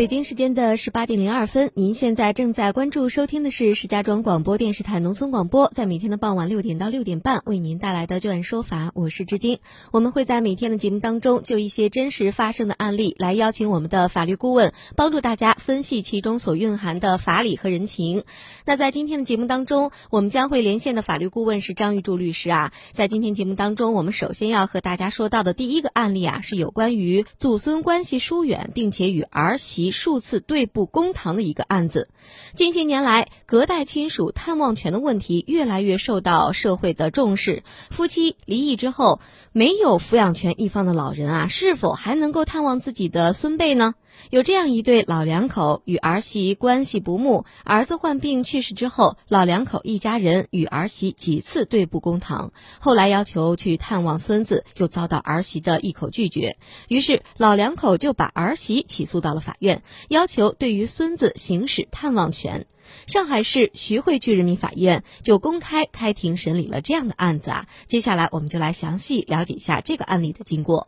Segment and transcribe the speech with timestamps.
[0.00, 9.58] 北京时间的十八点零二分，您现在正在关注收听的是石家庄广播电视台农村广播，在每天的傍晚六点到六点半为您带来的就案说法，我是志晶。
[9.92, 18.24] 我们会在每天的节目当中，就一些真实发生的案例，来邀请我们的法律顾问帮助大家分析其中所蕴含的法理和人情。
[18.64, 22.72] 那在今天的节目当中，我们将会连线的法律顾问是张玉柱律师啊。
[22.94, 29.89] 在今天节目当中，我们首先要和大家说到的第一个案例啊，是有关于祖孙关系疏远，并且与儿媳。
[29.90, 32.08] 数次对簿公堂的一个案子，
[32.54, 37.62] 近些年来，隔代亲属探望权的问题越来越受到社会的重视。
[37.90, 39.20] 夫妻离异之后，
[39.52, 43.94] 没有抚养权一方的老人啊，是否还能够探望自己的孙辈呢？
[44.30, 56.56] 有这样一对老两口，与儿媳关系不睦，儿子患病去世之后，老两口一家人与儿媳几次对簿公堂，后来要求去探望孙子，又遭到儿媳的一口拒绝，
[56.88, 59.82] 于是老两口就把儿媳起诉到了法院。
[60.08, 62.66] 要求对于孙子行使探望权，
[63.06, 67.66] 上海市徐汇区人民法院就公开开庭审理了这样的案子啊。
[67.86, 70.86] 接下来我们就来详细了解一下这个案例的经过。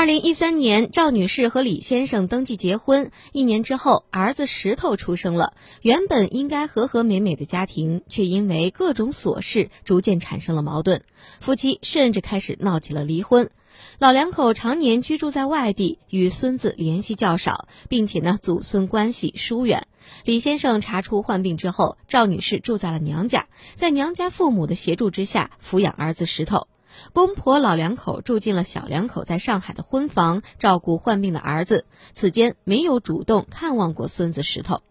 [0.00, 5.52] 二零一三年，赵女士和李先生登记结婚，一年之后，儿子石头出生了。
[5.82, 11.02] 原本应该和和美美的家庭，却因为各种琐事逐渐产生了矛盾，
[11.38, 13.50] 夫妻甚至开始闹起了离婚。
[13.98, 19.86] 老两口常年居住在外地，与孙子联系较少，并且呢祖孙关系疏远。
[20.24, 26.68] 李先生查出患病之后，赵女士住在了娘家，在娘家父母的协助之下抚养儿子石头。
[27.12, 34.82] 公婆老两口住进了小两口在上海的婚房，照顾患病的儿子，此间没有主动看望过孙子石头。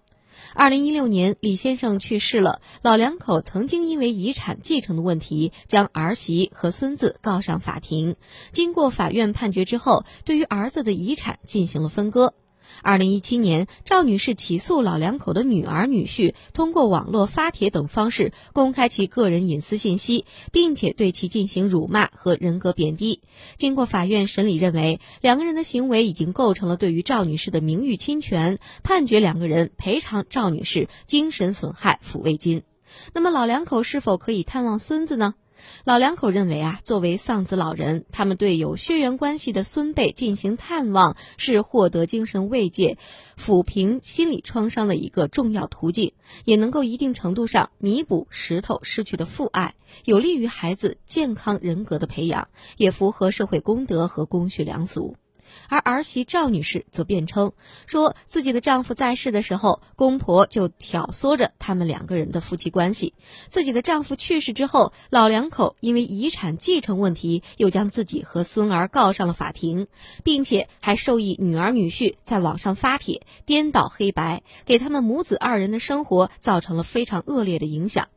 [0.56, 2.62] 二零一六年，李先生去世了。
[2.82, 8.16] 老两口曾经因为遗产继承的问题，将儿媳和孙子告上法庭。
[8.52, 12.34] 经过法院判决之后，对于儿子的遗产进行了分割。
[12.82, 23.22] 二零一七年，赵女士起诉老两口的女儿、女婿通过网络发帖等方式公开其个人隐私信息，并且对其进行辱骂和人格贬低。
[23.58, 32.64] 经过法院审理，认为两个人的行为已经构成了对于赵女士的名誉侵权，判决两个人赔偿赵女士精神损害抚慰金。
[33.14, 35.36] 那么，老两口是否可以探望孙子呢？
[35.84, 42.98] 老两口认为啊，作为丧子老人，他们对有血缘关系的孙辈进行探望，是获得精神慰藉、
[43.38, 46.14] 抚平心理创伤的一个重要途径，
[46.46, 49.76] 也能够一定程度上弥补石头失去的父爱，
[50.06, 55.16] 有利于孩子健康人格的培养，也符合社会公德和公序良俗。
[55.68, 57.54] 而儿媳赵女士则辩称，
[57.86, 63.14] 说自己的丈夫在世的时候，公婆就挑唆着他们两个人的夫妻关系；
[63.50, 69.88] 自己的丈夫去世之后，老两口因为遗产继承问题，又将自己和孙儿告上了法庭，
[70.24, 78.08] 并且还授意女儿女婿在网上发帖，颠倒黑白，给他们母子二人的生活造成了非常恶劣的影响。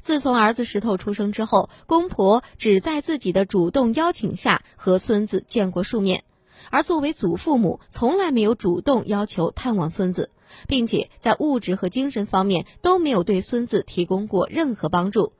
[0.00, 6.24] 自从儿子石头出生之后，公婆只在自己的主动邀请下和孙子见过数面。
[6.70, 10.30] 而作为祖父母，从来没有主动要求探望孙子，
[10.66, 15.32] 并且在物质和精神方面都没有对孙子提供过任何帮助。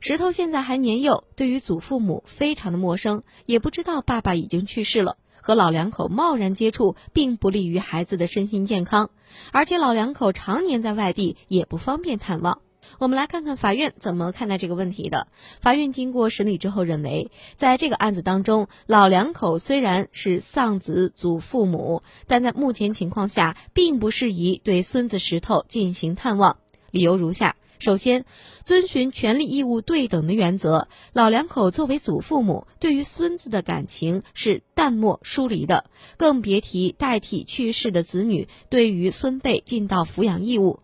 [0.00, 5.18] 石头现在还年幼，对于祖父母非常的陌生，也不知道爸爸已经去世了。
[5.42, 9.10] 和老两口贸然接触，并不利于孩子的身心健康，
[9.52, 12.62] 而且老两口常年在外地，也不方便探望。
[12.98, 15.28] 我们来看看法院怎么看待这个问题的。
[15.60, 26.58] 法院经过审理之后认为，在这个案子当中，老两口虽然是丧子祖父母，但在目前情况下，并不适宜对孙子石头进行探望。
[26.90, 28.24] 理由如下：首先，
[28.64, 40.78] 遵循权利义务对等的原则，老两口作为祖父母，对于孙子的感情是淡漠疏离的，更别提代替去世的子女对于孙辈尽到抚养义务。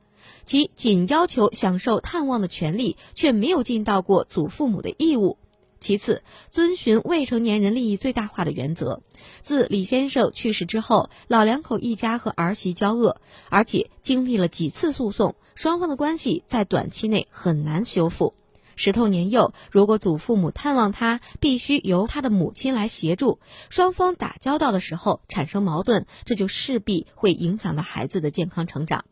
[0.44, 5.38] 其仅要求享受探望的权利，却没有尽到过祖父母的义务。
[5.78, 9.00] 其次，遵循未成年人利益最大化的原则。
[9.40, 13.18] 自李先生去世之后，老两口一家和儿媳交恶，
[13.48, 18.34] 而且经历了几次诉讼，双方的关系在短期内很难修复。
[18.76, 23.38] 石头年幼，如果祖父母探望他，必须由他的母亲来协助。
[23.68, 29.04] 双方打交道的时候产生矛盾，这就势必会影响到孩子的健康成长。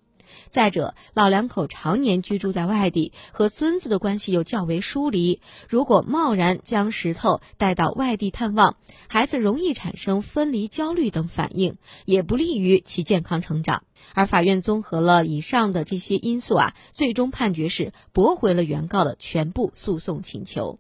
[0.51, 8.77] 再者，老两口常年居住在外地，和孙子的关系又较为疏离，如果贸然将石头带到外地探望，
[9.09, 13.83] 孩子容易产生分离焦虑等反应，也不利于其健康成长。
[14.15, 20.79] 而法院综合了以上的这些因素啊，最终判决是驳回了原告的全部诉讼请求。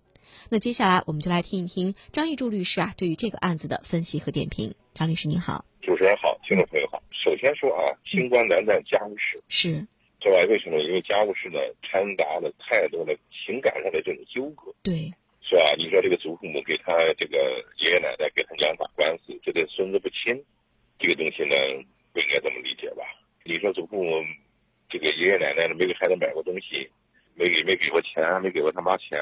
[0.50, 4.74] 那接下来我们就来听一听张玉柱律师啊对于这个案子的分析和点评。
[4.94, 7.02] 张律师您好，主持人好，听众朋友好。
[7.12, 9.69] 首先说啊，清官难断家务事，是，
[10.20, 10.36] 是吧？
[10.48, 10.78] 为什么？
[10.80, 15.10] 因为家务事呢，掺杂了太多的情感上的这种纠葛，对，
[15.40, 15.75] 是吧？
[15.78, 20.44] 你说这个祖父母给他这个爷爷奶奶给他娘打官司，这对孙子不亲，
[20.98, 21.54] 这个东西呢，
[22.12, 23.04] 不应该这么理解吧？
[23.44, 24.22] 你说祖父母
[24.90, 26.88] 这个爷爷奶奶没给孩子买过东西，
[27.34, 29.19] 没给没给过钱，没给过他妈钱，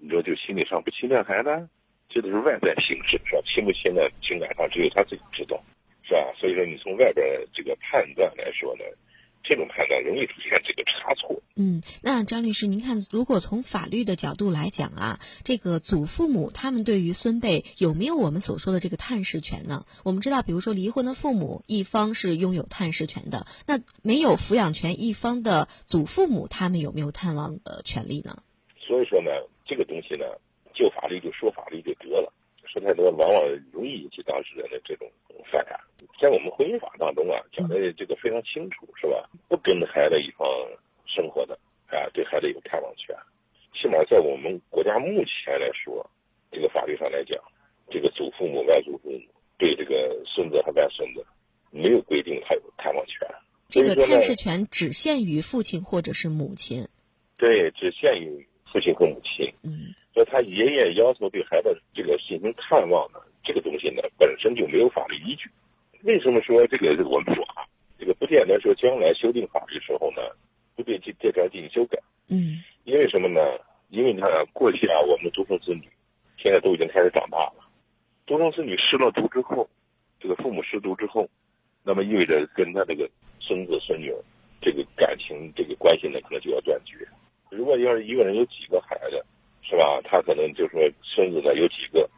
[0.00, 1.68] 你说就心理上不亲这孩子，
[2.08, 3.42] 这都是外在形式，是吧？
[3.44, 5.62] 亲不亲的情感上只有他自己知道。
[6.08, 6.32] 是吧？
[6.40, 8.84] 所以说，你从外边这个判断来说呢，
[9.44, 11.42] 这种判断容易出现这个差错。
[11.54, 19.84] 嗯，那张律师，您看，如果从法律的角度来讲啊，这个祖父母他们对于孙辈有没有我们所说的这个探视权呢？
[20.02, 28.42] 我们知道，比如说离婚的父母一方是拥有探视权的，那没有抚养权一方的祖父母，他们有没有探望的权利呢？
[28.80, 29.30] 所以说呢，
[29.66, 30.24] 这个东西呢，
[30.72, 32.27] 就法律就说法律就得了，
[32.72, 35.10] 说太多往往容易引起当事人的这种
[35.50, 35.78] 反感。
[36.20, 39.28] 在我们婚姻法当中啊，讲的这个非常清楚，是吧？
[39.48, 40.46] 不跟孩子一方
[41.06, 43.16] 生活的，啊，对孩子有探望权。
[43.74, 46.08] 起码在我们国家目前来说，
[46.50, 47.38] 这个法律上来讲，
[47.90, 49.20] 这个祖父母、外祖父母
[49.56, 51.24] 对这个孙子和外孙子，
[51.70, 53.28] 没有规定他有探望权。
[53.68, 56.86] 这个探视权只限于父亲或者是母亲。
[57.36, 58.37] 对，只限于
[60.38, 65.50] 他爷爷要求对孩子这个进行探望呢，这个东西呢，本身就没有法律依据。
[66.04, 66.86] 为什么说这个？
[67.08, 67.66] 我们说啊，
[67.98, 70.22] 这个不见得说将来修订法律时候呢，
[70.76, 71.98] 不对这这条进行修改。
[72.30, 72.62] 嗯。
[72.84, 73.40] 因为什么呢？
[73.88, 75.88] 因为你看过去啊，我们的独生子女
[76.36, 77.68] 现在都已经开始长大了。
[78.24, 79.68] 独生子女失了独之后，
[80.20, 81.28] 这个父母失独之后，
[81.82, 84.14] 那么意味着跟他这个孙子孙女
[84.60, 86.96] 这个感情这个关系呢，可能就要断绝。
[87.50, 88.77] 如果要是一个人有几个
[89.78, 90.00] 吧？
[90.04, 92.10] 他可能就说孙子呢有几个，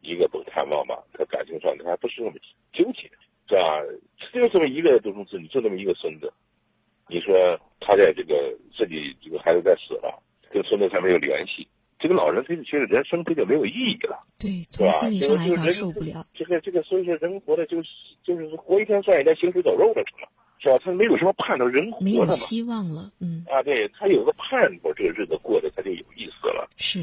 [0.00, 2.36] 一个不探望吧，他感情上他还不是那么
[2.72, 3.10] 纠结。
[3.50, 3.80] 是吧？
[4.30, 6.30] 就这么一个独生子女，就这么一个孙子，
[7.08, 7.34] 你说
[7.80, 11.66] 他在这个自己这个孩子在死了，跟孙子才没有联系，
[11.98, 16.22] 这个老人他就觉得人生他就没有意义了，对，从心理上来讲受不了。
[16.34, 17.88] 这个这个，所以说人活的就是
[18.22, 20.78] 就是活一天算一天，行尸走肉的成了，是吧？
[20.84, 27.02] 他没有什么盼头，人活没有希望了，嗯啊，对他有个盼头，这个日子过得他就有意思了，是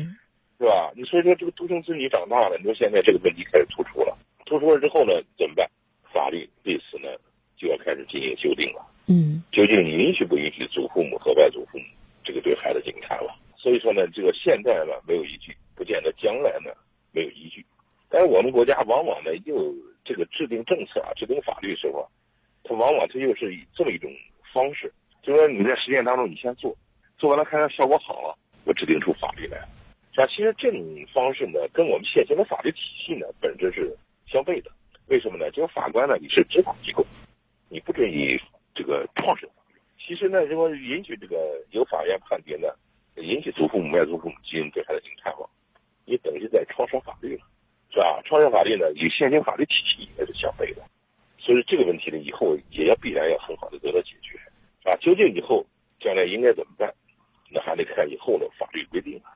[0.58, 0.92] 是吧？
[0.96, 5.70] 你所以说这个独生子女长大了，你说现在这个问题开始突出了，突出了之后呢，怎么办？
[6.14, 7.10] 法律对此呢，
[7.58, 8.86] 就要开始进行修订了。
[9.08, 11.86] 嗯，究竟允许不允许祖父母和外祖父母
[12.24, 13.36] 这个对孩子进行看望？
[13.58, 16.72] 所以说呢，这个现在呢没有依据，不见得将来呢
[17.12, 17.66] 没有依据。
[18.10, 19.74] 但是我们国家往往呢又
[20.06, 22.15] 这个制定政策啊，制定法律时候，它
[22.76, 24.12] 往往它又是以这么一种
[24.54, 24.92] 方式，
[25.24, 26.76] 就说你在实践当中你先做，
[27.18, 29.58] 做完了看看效果好了，我制定出法律来。
[30.16, 30.82] 啊，其实这种
[31.14, 33.94] 方式呢，跟我们现行的法律体系呢本质是
[34.26, 34.72] 相悖的。
[35.08, 35.52] 为什么呢？
[35.52, 37.06] 就是法官呢，你是执法机构，
[37.70, 38.40] 你不准以
[38.74, 39.80] 这个创设法律。
[40.00, 42.70] 其实呢，如果允许这个由法院判决呢，
[43.16, 45.50] 允许祖父母、外祖父母进行对孩子进行探望，
[46.06, 47.44] 你等于在创设法律了，
[47.92, 48.22] 是吧？
[48.24, 50.82] 创设法律呢，与现行法律体系也是相悖的。
[51.46, 54.36] 所以这个问题呢，以后也要必然要很好的得到解决，
[54.90, 55.64] 啊，究竟以后
[56.00, 56.92] 将来应该怎么办？
[57.52, 59.35] 那还得看以后的法律规定啊。